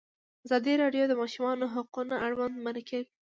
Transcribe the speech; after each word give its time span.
ازادي 0.45 0.73
راډیو 0.83 1.03
د 1.07 1.09
د 1.11 1.13
ماشومانو 1.21 1.71
حقونه 1.73 2.15
اړوند 2.27 2.55
مرکې 2.65 2.85
کړي. 2.89 3.03